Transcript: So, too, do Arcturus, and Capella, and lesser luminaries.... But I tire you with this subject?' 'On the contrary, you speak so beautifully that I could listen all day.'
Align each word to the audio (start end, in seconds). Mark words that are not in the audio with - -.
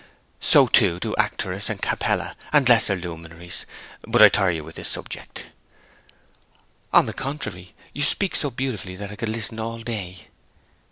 So, 0.39 0.65
too, 0.65 0.99
do 0.99 1.13
Arcturus, 1.19 1.69
and 1.69 1.79
Capella, 1.79 2.35
and 2.51 2.67
lesser 2.67 2.95
luminaries.... 2.95 3.67
But 4.01 4.23
I 4.23 4.29
tire 4.29 4.49
you 4.49 4.63
with 4.63 4.75
this 4.77 4.89
subject?' 4.89 5.45
'On 6.91 7.05
the 7.05 7.13
contrary, 7.13 7.75
you 7.93 8.01
speak 8.01 8.35
so 8.35 8.49
beautifully 8.49 8.95
that 8.95 9.11
I 9.11 9.15
could 9.15 9.29
listen 9.29 9.59
all 9.59 9.77
day.' 9.83 10.29